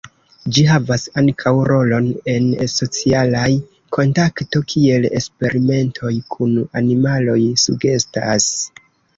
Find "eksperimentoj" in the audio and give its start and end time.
5.21-6.15